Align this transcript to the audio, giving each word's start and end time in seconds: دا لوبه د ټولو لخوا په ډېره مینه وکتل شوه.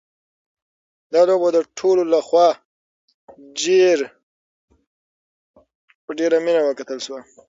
دا 1.13 1.21
لوبه 1.29 1.47
د 1.53 1.57
ټولو 1.79 2.03
لخوا 2.13 2.47
په 6.03 6.11
ډېره 6.19 6.37
مینه 6.45 6.61
وکتل 6.65 6.99
شوه. 7.05 7.19